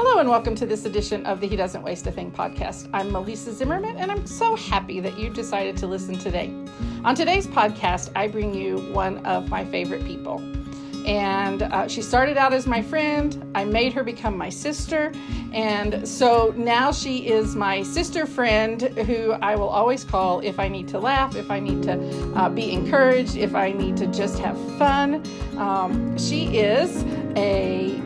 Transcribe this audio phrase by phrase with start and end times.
[0.00, 2.88] Hello and welcome to this edition of the He Doesn't Waste a Thing podcast.
[2.92, 6.54] I'm Melissa Zimmerman and I'm so happy that you decided to listen today.
[7.02, 10.38] On today's podcast, I bring you one of my favorite people.
[11.04, 13.44] And uh, she started out as my friend.
[13.56, 15.10] I made her become my sister.
[15.52, 20.68] And so now she is my sister friend who I will always call if I
[20.68, 24.38] need to laugh, if I need to uh, be encouraged, if I need to just
[24.38, 25.24] have fun.
[25.56, 27.04] Um, she is
[27.36, 28.00] a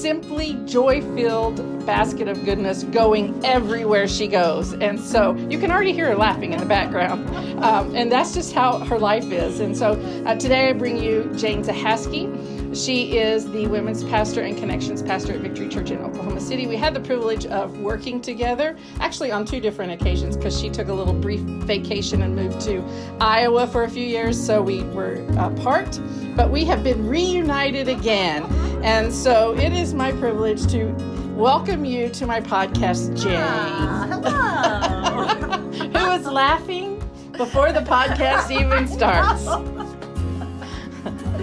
[0.00, 4.72] simply joy filled basket of goodness going everywhere she goes.
[4.74, 7.28] And so you can already hear her laughing in the background.
[7.62, 9.60] Um, and that's just how her life is.
[9.60, 9.92] And so
[10.24, 12.59] uh, today I bring you Jane Zahaski.
[12.72, 16.68] She is the women's pastor and connections pastor at Victory Church in Oklahoma City.
[16.68, 20.86] We had the privilege of working together, actually on two different occasions, because she took
[20.86, 22.80] a little brief vacation and moved to
[23.20, 26.00] Iowa for a few years, so we were apart.
[26.36, 28.44] But we have been reunited again.
[28.84, 30.94] And so it is my privilege to
[31.34, 33.34] welcome you to my podcast, Jane.
[33.34, 35.58] Ah, hello.
[35.98, 39.48] who is laughing before the podcast even starts.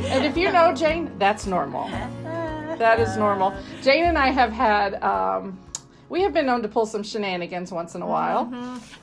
[0.10, 1.88] and if you know Jane, that's normal.
[1.88, 3.54] That is normal.
[3.82, 5.60] Jane and I have had, um,
[6.10, 8.46] we have been known to pull some shenanigans once in a while.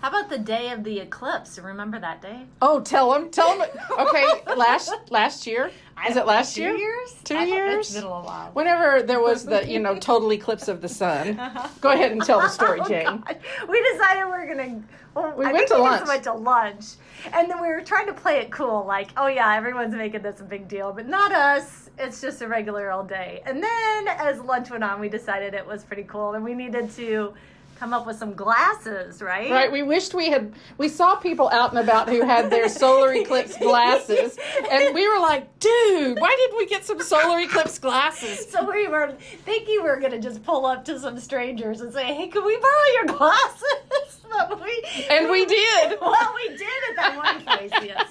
[0.01, 1.59] How about the day of the eclipse?
[1.59, 2.43] Remember that day?
[2.63, 3.69] Oh, tell them, tell them.
[3.99, 5.71] Okay, last last year.
[6.09, 6.77] Is it last Two year?
[6.77, 7.15] years?
[7.25, 7.87] Two I- years?
[7.87, 8.51] It's been a while.
[8.53, 11.39] Whenever there was the, you know, total eclipse of the sun.
[11.39, 11.69] Uh-huh.
[11.81, 13.05] Go ahead and tell the story, Oh, Jane.
[13.05, 13.39] God.
[13.69, 14.83] We decided we were gonna.
[15.15, 16.09] Well, We I went think to we lunch.
[16.09, 16.85] went to lunch,
[17.33, 20.41] and then we were trying to play it cool, like, oh yeah, everyone's making this
[20.41, 21.89] a big deal, but not us.
[21.97, 23.41] It's just a regular old day.
[23.47, 26.91] And then as lunch went on, we decided it was pretty cool, and we needed
[26.97, 27.33] to
[27.79, 29.51] come up with some glasses, right?
[29.51, 30.53] Right, we wished we had.
[30.79, 34.39] We saw people out and about who had their solar eclipse glasses,
[34.71, 38.87] and we were like, "Dude, why didn't we get some solar eclipse glasses?" So we
[38.89, 39.13] were
[39.45, 42.57] thinking we were gonna just pull up to some strangers and say, "Hey, can we
[42.57, 43.65] borrow your glasses?"
[44.31, 45.99] But we And we did.
[46.01, 47.71] Well, we did at that one place.
[47.85, 48.09] Yes,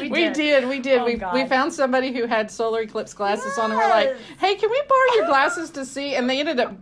[0.00, 1.00] We did, we did.
[1.00, 4.54] Oh, we, we found somebody who had solar eclipse glasses on, and we're like, "Hey,
[4.54, 6.74] can we borrow your glasses to see?" And they ended up.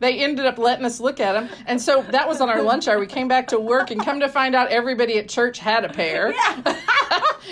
[0.00, 2.86] They ended up letting us look at them, and so that was on our lunch
[2.86, 2.98] hour.
[3.00, 5.88] We came back to work, and come to find out, everybody at church had a
[5.88, 6.32] pair,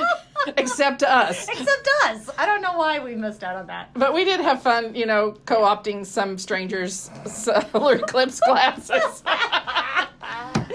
[0.56, 1.48] except us.
[1.48, 2.30] Except us.
[2.38, 3.90] I don't know why we missed out on that.
[3.94, 9.22] But we did have fun, you know, co-opting some strangers' solar eclipse glasses.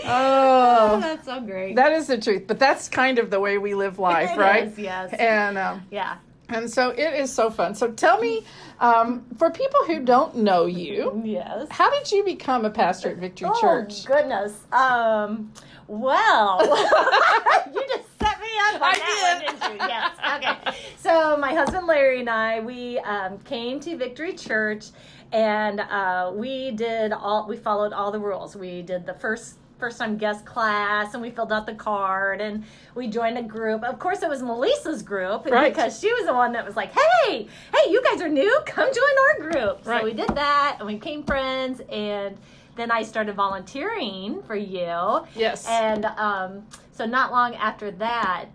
[0.04, 1.76] Oh, oh, that's so great.
[1.76, 2.44] that is the truth.
[2.48, 4.68] But that's kind of the way we live life, It right?
[4.68, 5.14] is, yes.
[5.18, 6.18] And um, yeah.
[6.52, 7.76] And so it is so fun.
[7.76, 8.44] So tell me,
[8.80, 11.68] um, for people who don't know you, Yes.
[11.72, 13.58] how did you become a pastor at Victory Church?
[13.58, 14.06] Oh Church?
[14.06, 14.54] goodness.
[14.72, 15.52] Um.
[15.88, 16.60] Well,
[17.74, 18.76] you just set me up.
[18.76, 19.46] On I did.
[19.52, 19.88] One, didn't you?
[19.88, 20.16] Yes.
[20.38, 20.78] Okay.
[20.98, 24.86] So my husband Larry and I, we um, came to Victory Church,
[25.34, 27.46] and uh, we did all.
[27.48, 28.56] We followed all the rules.
[28.56, 29.58] We did the first.
[29.82, 33.84] First time guest class, and we filled out the card, and we joined a group.
[33.84, 35.74] Of course, it was Melissa's group Right.
[35.74, 38.62] because she was the one that was like, "Hey, hey, you guys are new.
[38.68, 40.02] Come join our group." Right.
[40.02, 42.38] So we did that, and we became friends, and
[42.76, 45.26] then I started volunteering for you.
[45.34, 45.68] Yes.
[45.68, 48.50] And um, so, not long after that,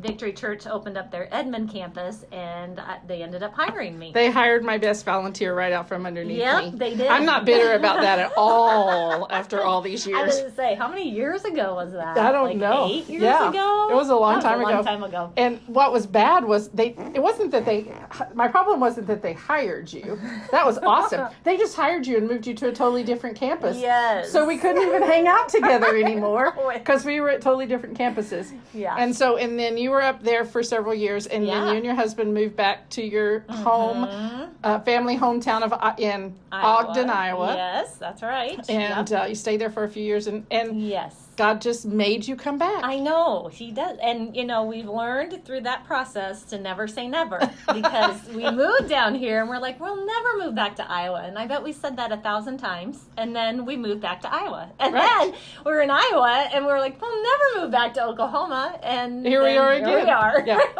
[0.00, 4.12] Victory Church opened up their Edmond campus, and uh, they ended up hiring me.
[4.14, 6.70] They hired my best volunteer right out from underneath Yep, me.
[6.78, 7.06] they did.
[7.08, 10.74] I'm not bitter about that at all after all these years, I was gonna say,
[10.74, 12.16] how many years ago was that?
[12.16, 12.86] I don't like know.
[12.88, 13.88] Eight years Yeah, ago.
[13.90, 14.82] it was a long was time a long ago.
[14.82, 15.32] time ago.
[15.36, 16.94] And what was bad was they.
[17.14, 17.92] It wasn't that they.
[18.34, 20.18] My problem wasn't that they hired you.
[20.50, 21.28] That was awesome.
[21.44, 23.78] They just hired you and moved you to a totally different campus.
[23.78, 24.30] Yes.
[24.30, 28.52] So we couldn't even hang out together anymore because we were at totally different campuses.
[28.74, 28.94] Yeah.
[28.98, 31.84] And so, and then you were up there for several years, and then you and
[31.84, 34.48] your husband moved back to your home, Mhm.
[34.64, 36.88] uh, family hometown of uh, in Iowa.
[36.88, 37.54] Ogden, Iowa.
[37.54, 38.58] Yes, that's right.
[38.68, 39.22] And Yep.
[39.22, 41.27] uh, you stayed there for a few years, and and yes.
[41.38, 42.82] God just made you come back.
[42.82, 47.06] I know he does, and you know we've learned through that process to never say
[47.06, 47.38] never
[47.72, 51.38] because we moved down here and we're like we'll never move back to Iowa, and
[51.38, 54.68] I bet we said that a thousand times, and then we moved back to Iowa,
[54.80, 55.30] and Right.
[55.32, 58.76] then we were in Iowa and we are like we'll never move back to Oklahoma,
[58.82, 60.04] and Here we are Here again.
[60.06, 60.42] we are.
[60.44, 60.60] Yeah.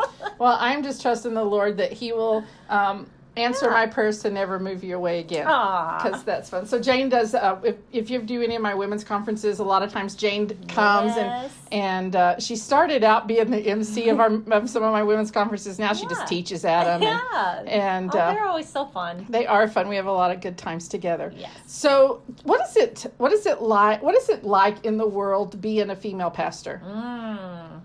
[0.40, 3.08] Well, I'm just trusting the Lord that He will um,
[3.38, 3.72] answer Yeah.
[3.72, 5.44] my prayers to never move you away again.
[5.46, 6.66] Because that's fun.
[6.66, 7.34] So Jane does.
[7.34, 10.48] Uh, if if you do any of my women's conferences, a lot of times Jane
[10.68, 11.52] comes Yes.
[11.70, 15.02] and and uh, she started out being the MC of our of some of my
[15.02, 15.78] women's conferences.
[15.78, 17.02] Now she just teaches at them.
[17.02, 17.58] yeah.
[17.60, 19.26] And, and oh, uh, they're always so fun.
[19.28, 19.88] they are fun.
[19.88, 21.32] We have a lot of good times together.
[21.36, 21.50] Yes.
[21.66, 23.12] So what is it?
[23.18, 24.02] What is it like?
[24.02, 26.80] What is it like in the world being a female pastor?
[26.84, 27.80] Mm.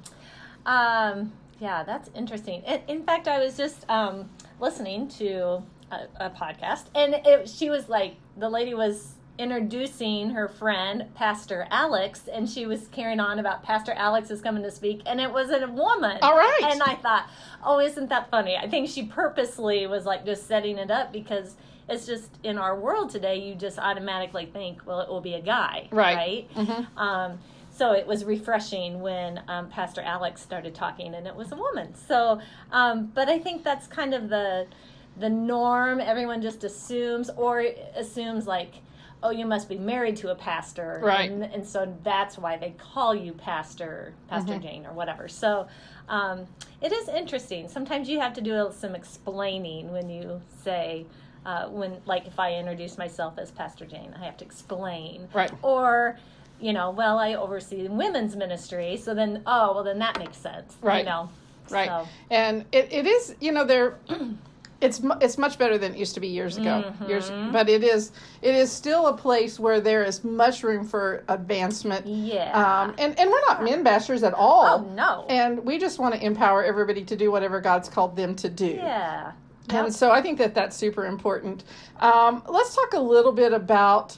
[0.66, 2.62] Um, yeah, that's interesting.
[2.64, 4.30] In, in fact, I was just um,
[4.60, 10.48] listening to a, a podcast, and it, she was like, the lady was introducing her
[10.48, 15.02] friend, Pastor Alex, and she was carrying on about Pastor Alex is coming to speak,
[15.06, 16.18] and it was a woman.
[16.22, 16.60] All right.
[16.72, 17.30] And I thought,
[17.64, 18.56] oh, isn't that funny?
[18.56, 21.56] I think she purposely was like just setting it up because
[21.90, 25.42] it's just in our world today, you just automatically think, well, it will be a
[25.42, 25.88] guy.
[25.92, 26.16] Right.
[26.16, 26.54] Right.
[26.56, 26.88] Mhm.
[26.98, 27.40] Um,
[27.76, 31.96] so it was refreshing when um, Pastor Alex started talking, and it was a woman.
[31.96, 32.40] So,
[32.72, 34.68] um, but I think that's kind of the
[35.18, 36.00] the norm.
[36.00, 37.66] Everyone just assumes, or
[37.96, 38.74] assumes like,
[39.22, 41.30] oh, you must be married to a pastor, Right.
[41.30, 45.28] And, and so that's why they call you Pastor Pastor Jane or whatever.
[45.28, 45.68] So.
[46.10, 46.48] Um,
[46.82, 47.70] it is interesting.
[47.70, 51.06] Sometimes you have to do some explaining when you say,
[51.46, 55.30] uh, when like if I introduce myself as Pastor Jane, I have to explain.
[55.34, 55.50] Right.
[55.62, 56.18] Or,
[56.60, 60.76] you know, well, I oversee women's ministry, so then, oh, well, then that makes sense.
[60.82, 61.00] Right.
[61.00, 61.30] You know.
[61.70, 61.88] Right.
[61.88, 63.98] So, And it, it is, you know, there.
[64.82, 66.94] It's it's much better than it used to be years ago.
[67.08, 67.54] Years, Mm-hmm.
[67.54, 68.12] but it is
[68.42, 72.06] it is still a place where there is much room for advancement.
[72.06, 72.52] yeah.
[72.52, 74.66] Um, and and we're not men bashers at all.
[74.66, 75.26] oh no.
[75.30, 78.72] And we just want to empower everybody to do whatever God's called them to do.
[78.76, 79.32] yeah.
[79.70, 81.64] And so I think that that's super important.
[82.02, 84.18] Um, let's talk a little bit about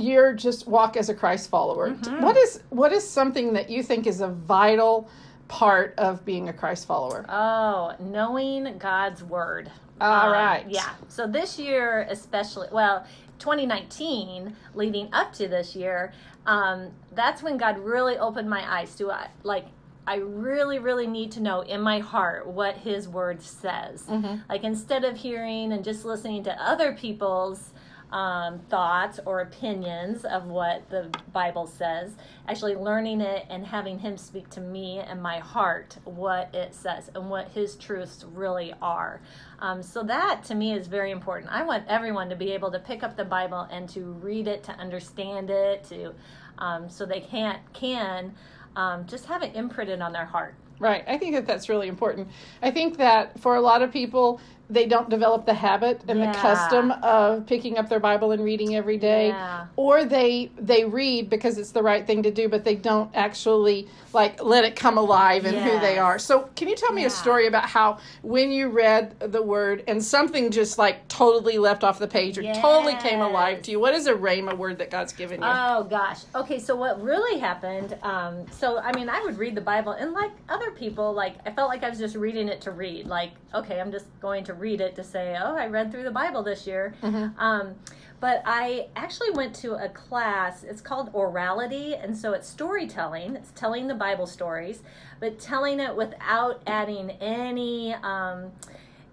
[0.00, 1.90] your just walk as a Christ follower.
[1.90, 2.22] Mm-hmm.
[2.22, 5.08] What is what is something that you think is a vital
[5.48, 7.24] part of being a Christ follower?
[7.28, 9.70] Oh, knowing God's word.
[10.00, 10.64] All Um, right.
[10.68, 10.90] Yeah.
[11.08, 13.04] So this year, especially, well,
[13.38, 16.12] 2019, leading up to this year,
[16.46, 19.66] um, that's when God really opened my eyes to uh, like.
[20.06, 24.06] I really, really need to know in my heart what His Word says.
[24.48, 27.70] Like instead of hearing and just listening to other people's
[28.12, 32.16] um, thoughts or opinions of what the Bible says,
[32.48, 37.10] actually learning it and having Him speak to me and my heart what it says
[37.14, 39.20] and what His truths really are.
[39.60, 41.52] Um, so that to me is very important.
[41.52, 44.62] I want everyone to be able to pick up the Bible and to read it,
[44.64, 46.14] to understand it, to
[46.58, 48.34] um, so they can't can
[48.76, 50.54] um, just have it imprinted on their heart.
[50.78, 51.04] Right.
[51.06, 52.28] I think that that's really important.
[52.62, 56.32] I think that for a lot of people, they don't develop the habit and Yeah.
[56.32, 59.66] the custom of picking up their Bible and reading every day, Yeah.
[59.76, 63.88] or they they read because it's the right thing to do, but they don't actually
[64.12, 66.18] like let it come alive in who they are.
[66.18, 70.02] So, can you tell me a story about how when you read the word and
[70.02, 73.80] something just like totally left off the page or totally came alive to you?
[73.80, 75.46] What is a rhema word that God's given you?
[75.48, 76.20] Oh gosh.
[76.34, 77.96] Okay, so what really happened?
[78.02, 81.50] Um, so I mean, I would read the Bible, and like other people, like I
[81.52, 83.06] felt like I was just reading it to read.
[83.06, 86.10] Like, okay, I'm just going to read it to say, oh, I read through the
[86.10, 86.94] Bible this year.
[87.38, 87.74] Um,
[88.20, 90.62] but I actually went to a class.
[90.62, 93.34] It's called orality, and so it's storytelling.
[93.36, 94.82] It's telling the Bible stories,
[95.20, 97.94] but telling it without adding any.
[97.94, 98.52] Um,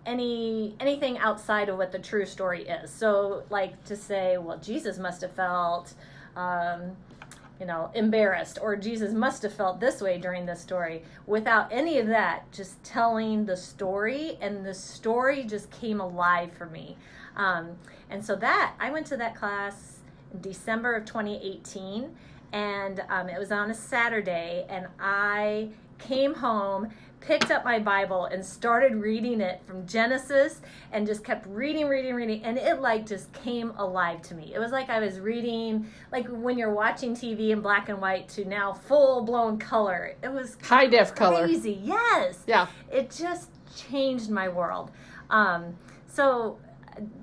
[0.05, 2.89] any anything outside of what the true story is.
[2.89, 5.93] So, like to say, well, Jesus must have felt,
[6.37, 6.95] um,
[7.59, 11.97] you know, embarrassed, or Jesus must have felt this way during this story, without any
[11.97, 12.51] of that.
[12.51, 16.97] Just telling the story, and the story just came alive for me.
[17.35, 17.77] Um,
[18.09, 19.99] and so that I went to that class
[20.33, 22.15] in December of 2018,
[22.53, 26.89] and um, it was on a Saturday, and I came home
[27.19, 30.61] picked up my Bible and started reading it from Genesis
[30.91, 32.43] and just kept reading, reading, reading.
[32.43, 34.53] And it like just came alive to me.
[34.53, 38.29] It was like I was reading, like when you're watching TV in black and white
[38.29, 40.15] to now full blown color.
[40.23, 41.45] It was High def color.
[41.45, 41.79] crazy.
[41.83, 42.39] Yes.
[42.47, 42.67] Yeah.
[42.91, 44.91] It just changed my world.
[45.29, 45.75] Um,
[46.07, 46.57] so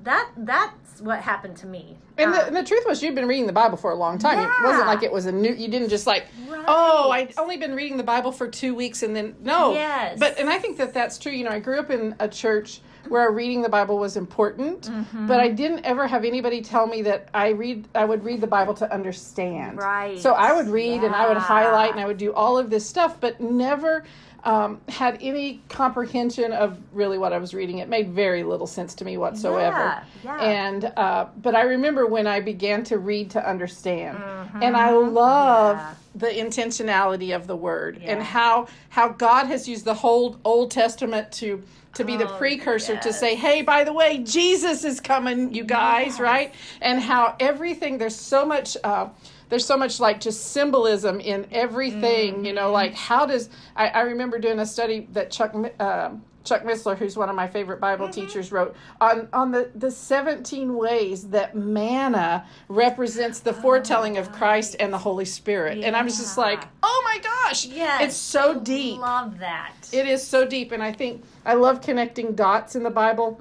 [0.05, 1.99] that that's what happened to me.
[2.17, 4.19] And the, Um, and the truth was, you'd been reading the Bible for a long
[4.19, 4.39] time.
[4.39, 5.53] It wasn't like it was a new.
[5.53, 6.27] You didn't just like,
[6.69, 7.35] oh, I Right.
[7.39, 9.73] only been reading the Bible for two weeks, and then no.
[9.75, 10.19] Yes.
[10.19, 11.33] But and I think that that's true.
[11.33, 15.27] You know, I grew up in a church where reading the Bible was important, Mm-hmm.
[15.27, 17.89] but I didn't ever have anybody tell me that I read.
[17.95, 19.79] I would read the Bible to understand.
[19.79, 20.19] Right.
[20.19, 22.87] So I would read and I would highlight and I would do all of this
[22.89, 24.05] stuff, but never.
[24.45, 27.79] Um, had any comprehension of really what I was reading.
[27.79, 29.79] It made very little sense to me whatsoever.
[29.79, 30.41] Yeah, yeah.
[30.43, 34.19] And uh, but I remember when I began to read to understand,
[34.63, 35.89] and I love Mm-hmm.
[35.89, 35.95] Yeah.
[36.15, 41.33] the intentionality of the word and how how God has used the whole Old Testament
[41.41, 41.63] to
[41.95, 45.63] to be the Oh, precursor to say, hey, by the way, Jesus is coming, you
[45.65, 46.21] guys, Yes.
[46.21, 46.55] right?
[46.83, 48.77] And how everything there's so much.
[48.85, 49.09] Uh,
[49.49, 52.65] there's so much like just symbolism in everything, you know.
[52.67, 52.73] Mm-hmm.
[52.73, 57.17] Like how does I, I remember doing a study that Chuck um Chuck Missler, who's
[57.17, 58.21] one of my favorite Bible Mm-hmm.
[58.27, 64.77] teachers, wrote on on the the 17 ways that manna represents the foretelling of Christ
[64.79, 68.03] and the Holy Spirit, and I'm just like, oh my gosh, Yes.
[68.03, 69.01] it's so deep.
[69.01, 69.73] Love that.
[69.91, 73.41] It is so deep, and I think I love connecting dots in the Bible.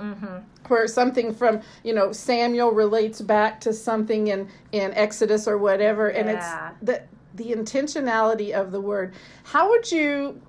[0.68, 6.10] Where something from you know Samuel relates back to something in in Exodus or whatever,
[6.10, 6.72] and Yeah.
[6.72, 7.02] it's the
[7.36, 9.14] the intentionality of the word.
[9.44, 10.40] How would you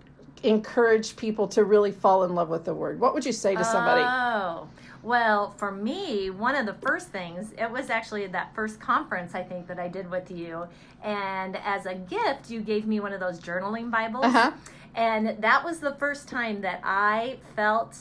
[0.42, 3.00] encourage people to really fall in love with the word?
[3.00, 4.02] What would you say to somebody?
[4.04, 4.68] Oh,
[5.02, 9.42] well, for me, one of the first things, it was actually that first conference I
[9.42, 10.66] think that I did with you.
[11.02, 14.26] And as a gift, you gave me one of those journaling Bibles.
[14.26, 14.52] Uh-huh.
[14.94, 17.96] And that was the first time that I felt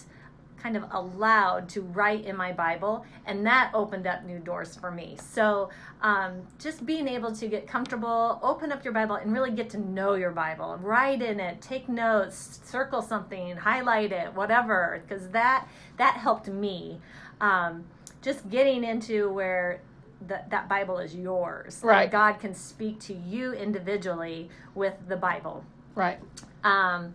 [0.63, 4.89] kind of allowed to write in my Bible, and that opened up new doors for
[4.89, 5.17] me.
[5.21, 5.69] So,
[6.01, 9.77] um, just being able to get comfortable, open up your Bible, and really get to
[9.77, 15.67] know your Bible, write in it, take notes, circle something, highlight it, whatever, because that
[15.97, 16.99] that helped me.
[17.41, 17.83] Um,
[18.21, 19.81] just getting into where
[20.27, 22.09] that that Bible is yours, Right.
[22.09, 25.65] God can speak to you individually with the Bible.
[25.93, 26.19] Right.
[26.63, 27.13] Um,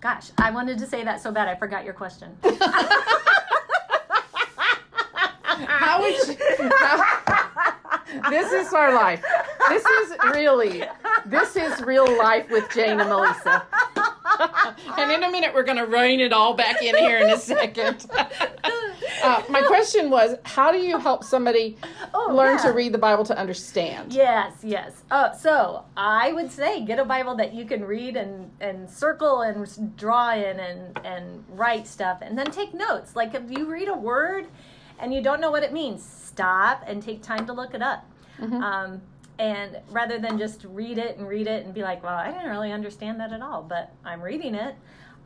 [0.00, 2.36] gosh, I wanted to say that so bad I forgot your question.
[5.44, 6.36] How would you?
[6.78, 9.24] how- this is our life.
[9.68, 10.84] This is really,
[11.24, 13.64] this is real life with Jane and Melissa.
[14.98, 17.38] and in a minute, we're going to rein it all back in here in a
[17.38, 18.06] second.
[19.26, 21.76] uh, my question was, how do you help somebody
[22.14, 24.12] Oh, learn to read the Bible to understand?
[24.12, 25.02] Yes, yes.
[25.10, 29.42] Uh, so I would say get a Bible that you can read and, and circle
[29.42, 33.16] and draw in and, and write stuff and then take notes.
[33.16, 34.46] Like if you read a word
[34.98, 38.08] and you don't know what it means, stop and take time to look it up.
[38.62, 39.00] Um,
[39.38, 42.48] and rather than just read it and read it and be like, well, I didn't
[42.50, 44.74] really understand that at all, but I'm reading it.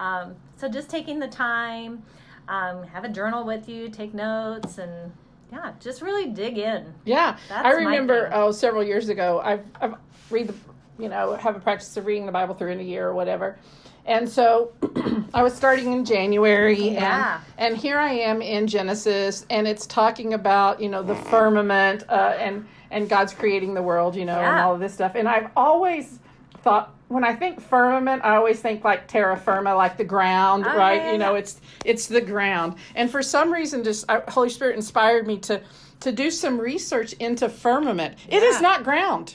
[0.01, 2.03] Um, so just taking the time,
[2.51, 5.13] um, have a journal with you, take notes, and
[5.53, 6.93] yeah, just really dig in.
[7.05, 9.95] Yeah, That's I remember oh several years ago I've I've
[10.31, 10.55] read the
[10.99, 13.57] you know have a practice of reading the Bible through in a year or whatever,
[14.05, 14.73] and so
[15.35, 17.41] I was starting in January Yeah.
[17.57, 22.03] and and here I am in Genesis and it's talking about you know the firmament
[22.09, 25.29] uh, and and God's creating the world you know and all of this stuff and
[25.29, 26.19] I've always
[26.63, 30.77] thought when I think firmament I always think like terra firma like the ground Oh,
[30.77, 30.97] right?
[31.03, 31.41] yeah, you know yeah.
[31.41, 32.77] it's it's the ground.
[32.95, 35.61] And for some reason just uh, holy spirit inspired me to
[36.01, 38.17] to do some research into firmament.
[38.29, 39.35] It is not ground.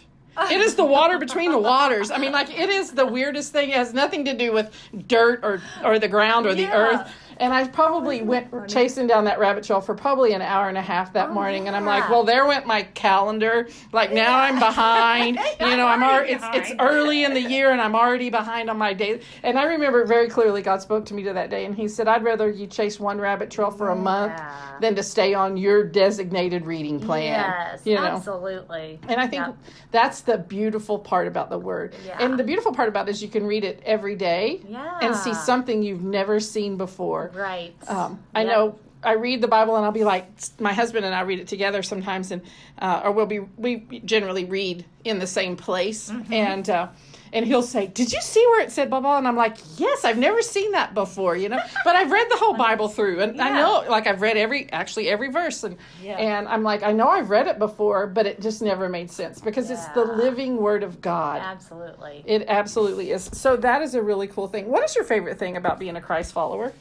[0.51, 2.11] It is the water between the waters.
[2.11, 3.69] I mean like it is the weirdest thing.
[3.69, 4.73] It has nothing to do with
[5.07, 9.39] dirt or or the ground or the earth and I probably went chasing down that
[9.39, 12.09] rabbit trail for probably an hour and a half that Oh, morning, and I'm like,
[12.09, 13.67] well, there went my calendar.
[13.91, 15.37] Like now I'm behind.
[15.59, 16.33] you know, I'm already.
[16.33, 19.21] It's it's early in the year, and I'm already behind on my day.
[19.43, 22.07] And I remember very clearly God spoke to me to that day, and He said,
[22.07, 24.39] "I'd rather you chase one rabbit trail for a month
[24.81, 28.03] than to stay on your designated reading plan." Yes, you know.
[28.03, 28.99] absolutely.
[29.07, 29.45] And I think
[29.91, 31.95] that's the beautiful part about the word.
[32.05, 32.17] Yeah.
[32.19, 34.99] And the beautiful part about it is you can read it every day Yeah.
[35.01, 37.24] and see something you've never seen before.
[37.33, 37.73] Right.
[37.87, 38.51] Um, I Yep.
[38.51, 40.25] know I read the Bible and I'll be like,
[40.59, 42.41] my husband and I read it together sometimes, and
[42.79, 46.33] uh, or we'll be we generally read in the same place, Mm-hmm.
[46.33, 46.87] and uh,
[47.33, 50.05] and he'll say, "Did you see where it said blah blah?" And I'm like, "Yes,
[50.05, 53.39] I've never seen that before, you know." But I've read the whole Bible through, and
[53.39, 56.17] I know, like I've read every actually every verse, and Yeah.
[56.17, 59.39] and I'm like, I know I've read it before, but it just never made sense
[59.39, 61.41] because it's the living Word of God.
[61.43, 62.23] Absolutely.
[62.25, 63.29] It absolutely is.
[63.33, 64.67] So that is a really cool thing.
[64.71, 66.73] What is your favorite thing about being a Christ follower?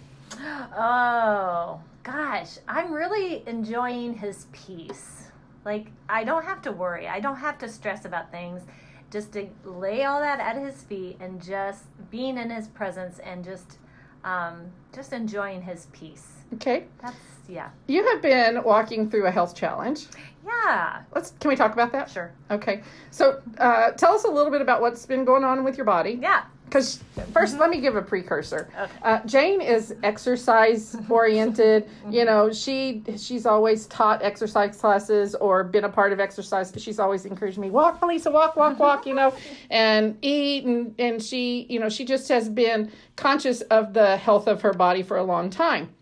[0.77, 2.59] Oh, gosh.
[2.69, 5.31] I'm really enjoying his peace.
[5.65, 7.09] Like, I don't have to worry.
[7.09, 8.63] I don't have to stress about things.
[9.11, 13.45] Just to lay all that at his feet and just being in his presence and
[13.45, 13.79] just
[14.25, 16.29] um, just enjoying his peace.
[16.55, 17.17] Okay, That's,
[17.49, 17.71] yeah.
[17.87, 20.07] you have been walking through a health challenge.
[20.47, 21.33] Yeah, Let's.
[21.41, 22.11] Can we talk about that?
[22.11, 22.33] sure.
[22.51, 22.83] Okay.
[23.11, 26.19] So, uh, tell us a little bit about what's been going on with your body.
[26.21, 26.45] Yeah.
[26.75, 26.99] Because
[27.33, 28.69] 1st let me give a precursor.
[29.03, 31.89] Uh, Jane is exercise oriented.
[32.11, 36.73] you know, she she's always taught exercise classes or been a part of exercise.
[36.77, 39.07] She's always encouraged me, walk, Melissa, walk, walk, walk.
[39.07, 39.33] You know,
[39.71, 44.49] and eat, and and she, you know, she just has been conscious of the health
[44.49, 45.95] of her body for a long time.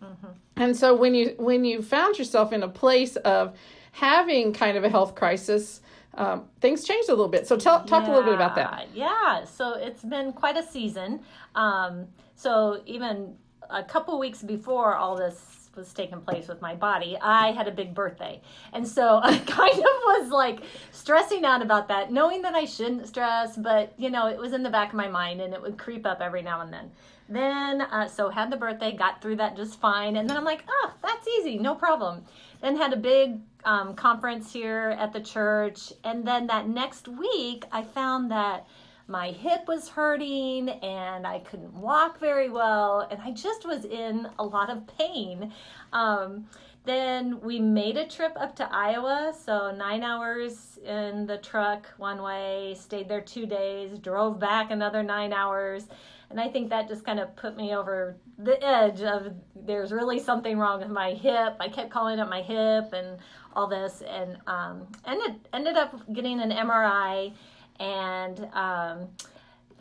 [0.56, 3.54] And so when you when you found yourself in a place of
[3.90, 5.81] having kind of a health crisis,
[6.14, 7.46] um, things changed a little bit.
[7.46, 8.88] So tell talk a little bit about that.
[8.94, 9.44] Yeah, yeah.
[9.44, 11.20] so it's been quite a season.
[11.54, 13.34] Um, so even
[13.70, 17.70] a couple weeks before all this was taking place with my body, I had a
[17.70, 18.40] big birthday.
[18.72, 23.06] And so I kind of was like stressing out about that, knowing that I shouldn't
[23.06, 25.78] stress, but you know, it was in the back of my mind and it would
[25.78, 26.90] creep up every now and then.
[27.28, 30.16] Then, uh, so had the birthday, got through that just fine.
[30.16, 32.24] And then I'm like, oh, that's easy, no problem.
[32.62, 35.92] Then had a big um, conference here at the church.
[36.04, 38.66] And then that next week, I found that
[39.08, 44.28] my hip was hurting and I couldn't walk very well, and I just was in
[44.38, 45.52] a lot of pain.
[45.92, 46.46] Um,
[46.84, 52.22] then we made a trip up to Iowa, so nine hours in the truck one
[52.22, 55.86] way, stayed there two days, drove back another nine hours.
[56.32, 60.18] And I think that just kind of put me over the edge of there's really
[60.18, 61.56] something wrong with my hip.
[61.60, 63.18] I kept calling up my hip and
[63.54, 67.34] all this, and um, ended ended up getting an MRI
[67.78, 69.08] and um,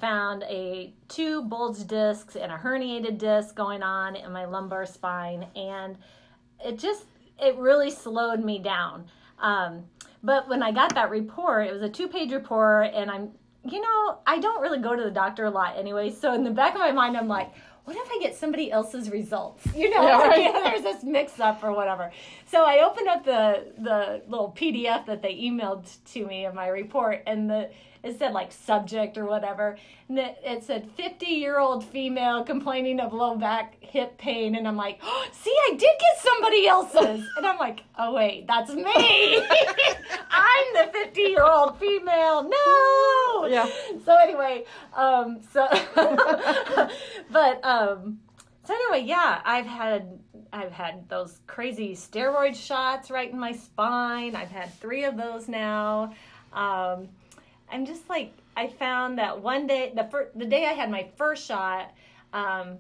[0.01, 5.47] found a two bulged discs and a herniated disc going on in my lumbar spine,
[5.55, 5.97] and
[6.65, 7.05] it just
[7.41, 9.05] it really slowed me down.
[9.39, 9.85] Um,
[10.21, 13.31] but when I got that report, it was a two page report, and I'm
[13.63, 16.09] you know I don't really go to the doctor a lot anyway.
[16.11, 17.51] So in the back of my mind, I'm like
[17.85, 19.65] what if I get somebody else's results?
[19.75, 20.53] You know, yeah, right.
[20.53, 22.11] there's this mix up or whatever.
[22.45, 26.67] So I opened up the the little PDF that they emailed to me of my
[26.67, 27.69] report, and the
[28.03, 29.77] it said like subject or whatever.
[30.09, 34.55] And it, it said 50 year old female complaining of low back hip pain.
[34.55, 37.27] And I'm like, oh, see, I did get somebody else's.
[37.37, 38.83] And I'm like, oh, wait, that's me.
[40.31, 42.43] I'm the 50 year old female.
[42.43, 43.47] No.
[43.47, 43.69] Yeah.
[44.05, 45.67] So anyway, um, so,
[47.31, 47.70] but, um,
[48.63, 50.19] so anyway, yeah, I've had
[50.53, 54.35] I've had those crazy steroid shots right in my spine.
[54.35, 56.13] I've had three of those now.
[56.53, 57.07] Um,
[57.71, 61.07] I'm just like I found that one day the first the day I had my
[61.15, 61.91] first shot.
[62.33, 62.77] Um,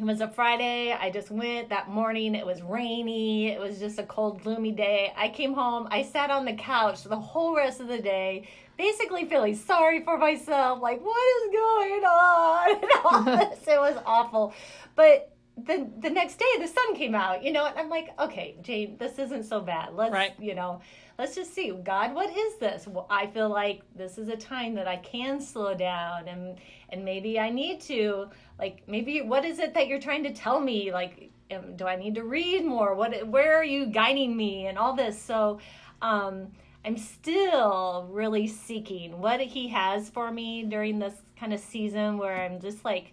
[0.00, 0.92] it was a Friday.
[0.92, 2.34] I just went that morning.
[2.34, 3.48] It was rainy.
[3.48, 5.12] It was just a cold, gloomy day.
[5.16, 5.86] I came home.
[5.90, 10.16] I sat on the couch the whole rest of the day, basically feeling sorry for
[10.16, 10.80] myself.
[10.80, 12.80] Like, what is going on?
[12.82, 13.68] And all this.
[13.68, 14.54] it was awful.
[14.96, 17.44] But the the next day, the sun came out.
[17.44, 19.92] You know, and I'm like, okay, Jane, this isn't so bad.
[19.94, 20.32] Let's, right.
[20.38, 20.80] you know,
[21.18, 22.86] let's just see god what is this?
[22.86, 26.58] Well, i feel like this is a time that i can slow down and
[26.90, 28.28] and maybe i need to
[28.58, 30.92] like maybe what is it that you're trying to tell me?
[30.92, 31.30] Like
[31.76, 32.94] do i need to read more?
[32.94, 34.66] What where are you guiding me?
[34.66, 35.20] And all this.
[35.20, 35.58] So
[36.00, 36.48] um
[36.84, 42.42] i'm still really seeking what he has for me during this kind of season where
[42.42, 43.12] i'm just like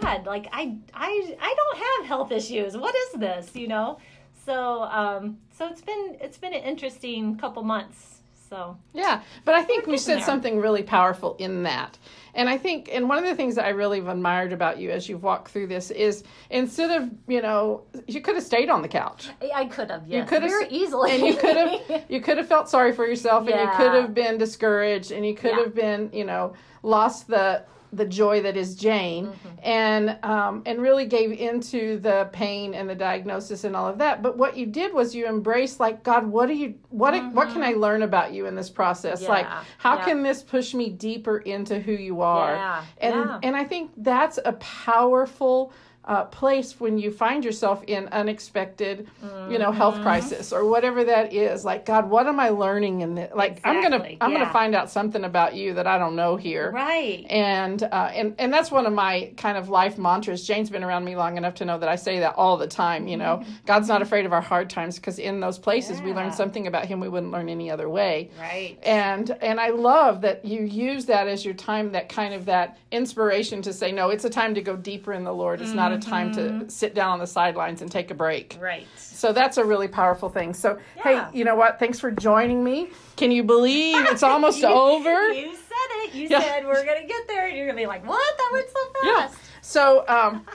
[0.00, 2.76] god like i i i don't have health issues.
[2.76, 3.98] What is this you know
[4.46, 8.12] so um, so it's been it's been an interesting couple months.
[8.48, 10.24] So yeah, but I think we said there.
[10.24, 11.98] something really powerful in that.
[12.36, 14.90] And I think, and one of the things that I really have admired about you
[14.90, 18.82] as you've walked through this is instead of, you know, you could have stayed on
[18.82, 19.30] the couch.
[19.54, 20.20] I could have, yes.
[20.20, 21.12] You could have very easily.
[21.12, 23.56] And you could have, you could have felt sorry for yourself, yeah.
[23.56, 25.60] and you could have been discouraged, and you could yeah.
[25.60, 29.48] have been, you know, lost the the joy that is Jane, mm-hmm.
[29.62, 34.22] and um, and really gave into the pain and the diagnosis and all of that.
[34.22, 36.26] But what you did was you embraced like God.
[36.26, 37.34] What do you what mm-hmm.
[37.34, 37.80] what can I mm-hmm.
[37.80, 39.22] learn about you in this process?
[39.22, 39.28] Yeah.
[39.28, 39.46] Like
[39.78, 40.04] how yeah.
[40.04, 42.54] can this push me deeper into who you are?
[42.54, 42.84] Yeah.
[42.98, 45.72] And and I think that's a powerful
[46.06, 49.50] uh, place when you find yourself in unexpected, mm-hmm.
[49.50, 50.04] you know, health mm-hmm.
[50.04, 51.64] crisis or whatever that is.
[51.64, 53.32] Like, God, what am I learning in this?
[53.34, 53.70] Like, exactly.
[53.70, 54.38] I'm gonna I'm yeah.
[54.38, 56.70] gonna find out something about you that I don't know here.
[56.70, 57.26] Right.
[57.28, 60.46] And uh, and and that's one of my kind of life mantras.
[60.46, 63.08] Jane's been around me long enough to know that I say that all the time.
[63.08, 63.52] You know, mm-hmm.
[63.66, 66.04] God's not afraid of our hard times because in those places yeah.
[66.04, 68.30] we learn something about Him we wouldn't learn any other way.
[68.38, 68.78] Right.
[68.84, 72.78] And and I love that you use that as your time, that kind of that
[72.92, 75.60] inspiration to say, no, it's a time to go deeper in the Lord.
[75.60, 76.68] It's not a time to mm-hmm.
[76.68, 78.56] sit down on the sidelines and take a break.
[78.60, 78.86] Right.
[78.96, 80.54] So that's a really powerful thing.
[80.54, 81.02] So, yeah.
[81.02, 81.78] hey, you know what?
[81.78, 82.90] Thanks for joining me.
[83.16, 85.32] Can you believe it's almost you, over?
[85.32, 86.14] You said it.
[86.14, 86.40] You yeah.
[86.40, 87.48] said we're going to get there.
[87.48, 88.36] And you're going to be like, what?
[88.38, 89.04] That went so fast.
[89.04, 89.38] Yeah.
[89.60, 90.46] So, um,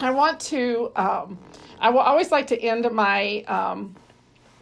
[0.00, 1.38] I want to, um,
[1.78, 3.94] I will always like to end my um,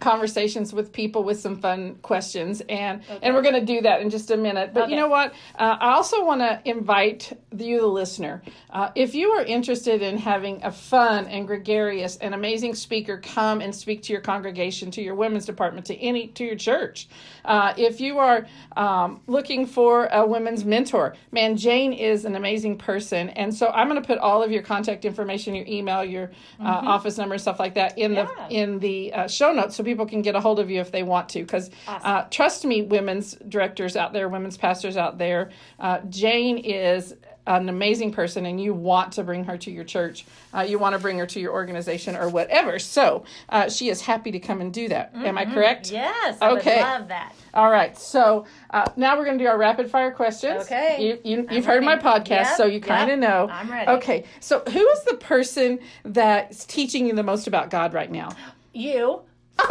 [0.01, 3.19] conversations with people with some fun questions and okay.
[3.23, 4.93] and we're going to do that in just a minute but okay.
[4.93, 9.31] you know what uh, i also want to invite you the listener uh, if you
[9.31, 14.13] are interested in having a fun and gregarious and amazing speaker come and speak to
[14.13, 17.09] your congregation to your women's department to any to your church
[17.45, 22.79] uh, if you are um, looking for a women's mentor man jane is an amazing
[22.79, 26.31] person and so i'm going to put all of your contact information your email your
[26.61, 26.89] uh, mm-hmm.
[26.89, 28.27] office number stuff like that in yeah.
[28.49, 30.93] the in the uh, show notes so people can get a hold of you if
[30.93, 31.41] they want to.
[31.41, 32.09] Because awesome.
[32.09, 35.51] uh, trust me, women's directors out there, women's pastors out there,
[35.81, 37.15] uh, Jane is
[37.47, 40.25] an amazing person and you want to bring her to your church,
[40.55, 42.79] uh, you want to bring her to your organization or whatever.
[42.79, 45.13] So uh, she is happy to come and do that.
[45.13, 45.27] Mm-hmm.
[45.27, 45.55] Am I mm-hmm.
[45.55, 45.91] correct?
[45.91, 46.39] Yes.
[46.41, 46.81] I okay.
[46.81, 47.35] love that.
[47.53, 47.97] All right.
[47.99, 50.63] So uh, now we're going to do our rapid fire questions.
[50.63, 51.19] Okay.
[51.25, 52.57] You, you, have heard my podcast, yep.
[52.57, 53.29] so you kind of yep.
[53.29, 53.49] know.
[53.51, 53.91] I'm ready.
[53.91, 54.25] Okay.
[54.39, 58.31] So who is the person that's teaching you the most about God right now?
[58.73, 59.23] You.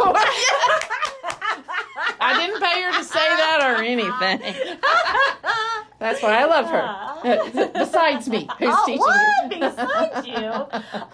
[2.22, 4.40] I didn't pay her to say that or anything.
[5.98, 7.70] That's why I love her.
[7.74, 9.52] Besides me, who's oh, teaching what?
[9.52, 9.58] you.
[9.60, 10.64] Besides you.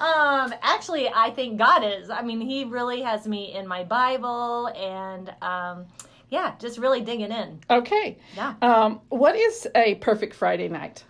[0.05, 2.09] Um, actually, I think God is.
[2.09, 5.87] I mean, He really has me in my Bible and, um,
[6.31, 7.59] yeah, just really digging in.
[7.69, 8.17] Okay.
[8.37, 8.55] Yeah.
[8.63, 11.03] Um, what is a perfect Friday night?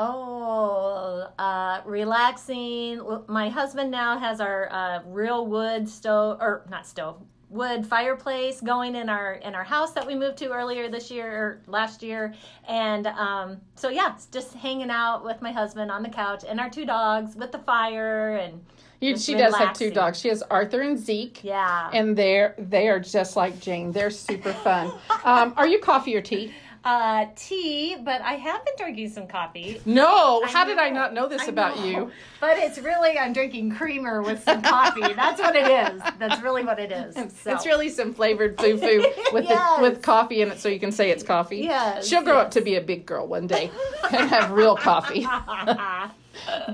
[0.00, 3.00] Oh, uh, relaxing.
[3.26, 8.94] My husband now has our uh, real wood stove, or not stove, wood fireplace going
[8.94, 12.32] in our in our house that we moved to earlier this year or last year,
[12.68, 16.60] and um, so yeah, it's just hanging out with my husband on the couch and
[16.60, 18.64] our two dogs with the fire and
[19.00, 20.20] You, she does have two dogs.
[20.20, 21.42] She has Arthur and Zeke.
[21.42, 21.90] yeah.
[21.92, 23.90] And they're they are just like Jane.
[23.90, 24.92] They're super fun.
[25.24, 26.52] Um, are you coffee or tea?
[26.88, 29.80] Uh, tea, but I have been drinking some coffee.
[29.84, 30.42] No.
[30.42, 31.84] I How did I not know this I about know.
[31.84, 32.10] you?
[32.40, 35.12] But it's really I'm drinking creamer with some coffee.
[35.14, 36.02] That's what it is.
[36.18, 37.14] That's really what it is.
[37.42, 37.52] So.
[37.52, 39.76] It's really some flavored foo foo with Yes.
[39.76, 41.58] the, with coffee in it, so you can say it's coffee.
[41.58, 43.70] Yes, She'll grow up to be a big girl one day
[44.10, 45.26] and have real coffee.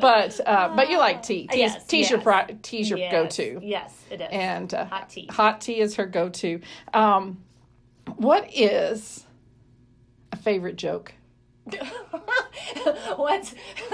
[0.00, 1.46] But uh, but you like tea.
[1.46, 2.24] Tea's, Yes, tea's your yes.
[2.24, 3.60] pri- tea's your Yes, go to.
[3.66, 4.28] Yes, it is.
[4.30, 5.26] and uh, Hot tea.
[5.30, 6.60] Hot tea is her go-to.
[6.92, 7.42] Um,
[8.16, 9.24] what is
[10.34, 11.14] a favorite joke?
[13.16, 13.54] What's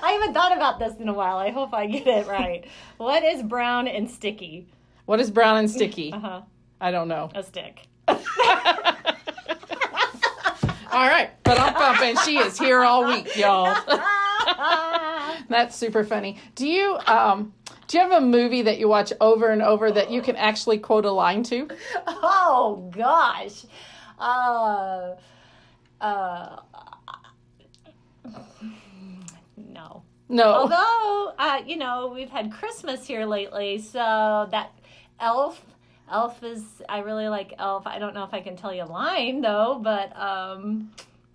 [0.00, 1.36] I haven't thought about this in a while.
[1.36, 2.64] I hope I get it right.
[2.96, 4.68] What is brown and sticky?
[5.06, 6.12] What is brown and sticky?
[6.18, 6.40] Uh huh.
[6.80, 7.28] I don't know.
[7.34, 7.88] A stick.
[8.06, 8.16] All
[11.06, 12.16] right, but I'm pumping.
[12.24, 13.76] She is here all week, y'all.
[15.48, 16.38] That's super funny.
[16.54, 17.52] Do you um
[17.88, 20.78] do you have a movie that you watch over and over that you can actually
[20.78, 21.68] quote a line to?
[22.06, 23.64] oh gosh.
[24.18, 25.14] Uh.
[26.00, 26.56] Uh.
[29.56, 30.02] No.
[30.28, 30.44] No.
[30.44, 34.72] Although, uh, you know, we've had Christmas here lately, so that
[35.20, 35.64] Elf,
[36.10, 37.86] Elf is, I really like Elf.
[37.86, 40.90] I don't know if I can tell you a line though, but um,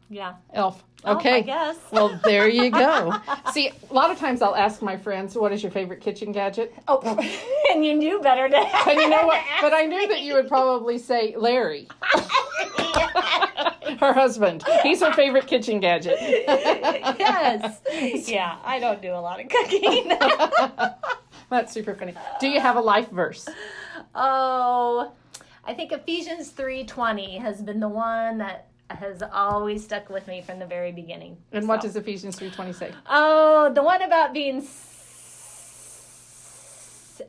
[0.09, 0.35] yeah.
[0.53, 0.83] Elf.
[1.05, 1.37] Elf, Okay.
[1.37, 1.77] I guess.
[1.91, 3.13] Well, there you go.
[3.51, 6.73] See, a lot of times I'll ask my friends, "What is your favorite kitchen gadget?"
[6.87, 7.01] oh,
[7.71, 8.55] and you knew better to.
[8.57, 9.41] And you know what?
[9.61, 11.89] But I knew that you would probably say Larry,
[14.03, 14.63] her husband.
[14.83, 16.17] He's her favorite kitchen gadget.
[16.21, 17.81] yes.
[18.27, 20.11] Yeah, I don't do a lot of cooking.
[21.49, 22.13] That's super funny.
[22.39, 23.47] Do you have a life verse?
[24.15, 25.11] oh,
[25.65, 30.59] I think Ephesians 3:20 has been the one that has always stuck with me from
[30.59, 31.37] the very beginning.
[31.51, 32.91] And what does Ephesians 3:20 say?
[33.09, 34.67] Oh, the one about being.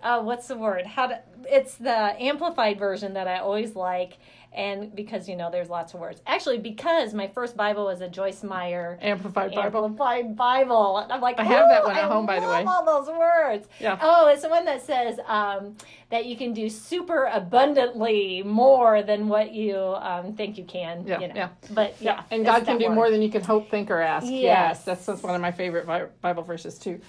[0.02, 0.86] Uh, what's the word?
[0.86, 1.20] How to?
[1.46, 1.90] It's the
[2.22, 4.14] amplified version that I always like,
[4.52, 6.22] and because you know there's lots of words.
[6.26, 9.84] Actually, because my first Bible was a Joyce Meyer Amplified Bible.
[9.84, 10.98] amplified Bible.
[10.98, 12.84] And I'm like, I have that "Oh, one at I home, by the way." All
[12.84, 13.68] those words.
[13.78, 13.98] Yeah.
[14.00, 15.76] Oh, it's the one that says um,
[16.10, 21.06] that you can do super abundantly more than what you um, think you can.
[21.06, 21.34] Yeah, You know.
[21.34, 21.48] yeah.
[21.72, 22.94] But yeah, And God can do word.
[22.94, 24.26] more than you can hope, think, or ask.
[24.26, 24.84] Yes, Yes.
[24.84, 25.86] that's, that's one of my favorite
[26.22, 27.00] Bible verses too.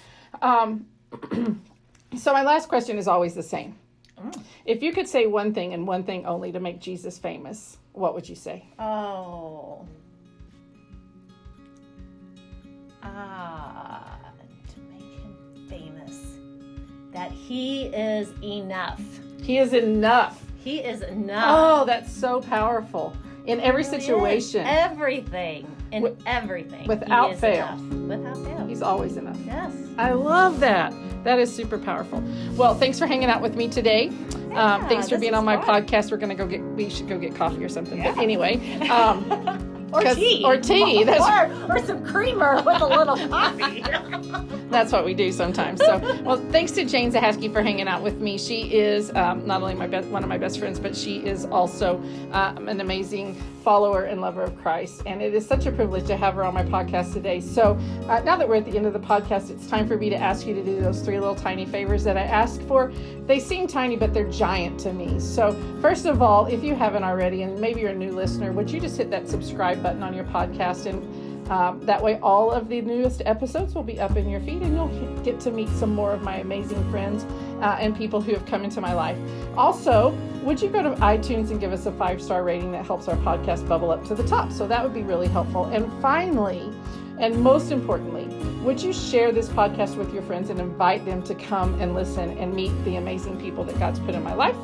[0.42, 0.86] Um,
[2.18, 3.76] so my last question is always the same.
[4.18, 4.42] Mm.
[4.64, 8.14] If you could say one thing and one thing only to make Jesus famous, what
[8.14, 8.64] would you say?
[8.78, 9.86] Oh.
[13.02, 14.18] Ah,
[14.68, 16.18] to make him famous.
[17.12, 19.00] That he is enough.
[19.42, 20.42] He is enough.
[20.58, 21.44] He is enough.
[21.46, 23.14] Oh, that's so powerful.
[23.46, 24.50] In every He really is.
[24.50, 25.66] situation, Everything.
[25.92, 26.86] In Wi- everything.
[26.88, 27.66] without fail.
[27.68, 28.08] enough.
[28.08, 28.66] Without fail.
[28.66, 29.38] he's always enough.
[29.46, 29.72] yes.
[29.98, 30.92] I love that.
[31.22, 32.22] That is super powerful.
[32.54, 34.08] Well, thanks for hanging out with me today.
[34.54, 35.84] um, thanks for being on my fun.
[35.86, 36.10] podcast.
[36.10, 36.60] We're gonna go get.
[36.62, 38.02] We should go get coffee or something.
[38.02, 39.24] But anyway, um,
[39.92, 40.42] or tea.
[40.44, 43.82] or tea, that's- or, or some creamer with a little coffee.
[44.70, 45.80] that's what we do sometimes.
[45.84, 48.38] So, well, thanks to Jane Zahaski for hanging out with me.
[48.38, 51.44] She is um, not only my best, one of my best friends, but she is
[51.46, 51.98] also
[52.32, 55.02] um, an amazing follower and lover of Christ.
[55.06, 57.40] And it is such a privilege to have her on my podcast today.
[57.40, 57.76] So,
[58.08, 60.14] uh, now that we're at the end of the podcast, it's time for me to
[60.14, 62.92] ask you to do those three little tiny favors that I asked for.
[63.26, 65.18] They seem tiny, but they're giant to me.
[65.18, 65.50] So,
[65.82, 68.78] first of all, if you haven't already, and maybe you're a new listener, would you
[68.78, 71.02] just hit that subscribe button on your podcast and
[71.50, 74.74] um, that way, all of the newest episodes will be up in your feed, and
[74.74, 77.24] you'll get to meet some more of my amazing friends
[77.62, 79.16] uh, and people who have come into my life.
[79.56, 80.10] Also,
[80.42, 83.16] would you go to iTunes and give us a five star rating that helps our
[83.16, 84.50] podcast bubble up to the top?
[84.50, 85.66] So that would be really helpful.
[85.66, 86.72] And finally,
[87.18, 88.26] and most importantly,
[88.62, 92.36] would you share this podcast with your friends and invite them to come and listen
[92.38, 94.56] and meet the amazing people that God's put in my life?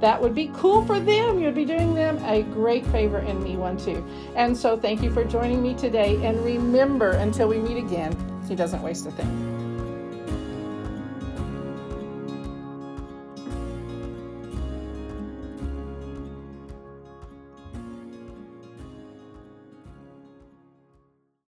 [0.00, 1.38] That would be cool for them.
[1.38, 4.04] You'd be doing them a great favor and me one too.
[4.36, 6.22] And so thank you for joining me today.
[6.24, 8.14] And remember, until we meet again,
[8.48, 9.53] he doesn't waste a thing.